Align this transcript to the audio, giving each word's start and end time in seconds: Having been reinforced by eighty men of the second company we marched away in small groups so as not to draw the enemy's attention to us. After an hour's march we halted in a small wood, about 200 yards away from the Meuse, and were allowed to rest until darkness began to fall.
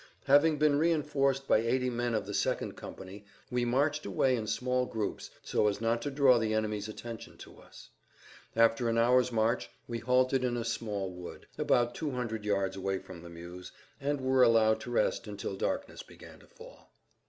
Having 0.25 0.57
been 0.57 0.79
reinforced 0.79 1.47
by 1.47 1.59
eighty 1.59 1.91
men 1.91 2.15
of 2.15 2.25
the 2.25 2.33
second 2.33 2.71
company 2.75 3.23
we 3.51 3.65
marched 3.65 4.03
away 4.03 4.35
in 4.35 4.47
small 4.47 4.87
groups 4.87 5.29
so 5.43 5.67
as 5.67 5.79
not 5.79 6.01
to 6.01 6.09
draw 6.09 6.39
the 6.39 6.55
enemy's 6.55 6.87
attention 6.87 7.37
to 7.37 7.59
us. 7.59 7.91
After 8.55 8.89
an 8.89 8.97
hour's 8.97 9.31
march 9.31 9.69
we 9.87 9.99
halted 9.99 10.43
in 10.43 10.57
a 10.57 10.65
small 10.65 11.11
wood, 11.11 11.45
about 11.55 11.93
200 11.93 12.43
yards 12.45 12.75
away 12.75 12.97
from 12.97 13.21
the 13.21 13.29
Meuse, 13.29 13.71
and 13.99 14.19
were 14.21 14.41
allowed 14.41 14.79
to 14.81 14.89
rest 14.89 15.27
until 15.27 15.55
darkness 15.55 16.01
began 16.01 16.39
to 16.39 16.47
fall. 16.47 16.89